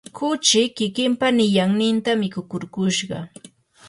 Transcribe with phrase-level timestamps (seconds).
[0.17, 3.17] kuchi kikimpa niyanninta mikukurkushqa.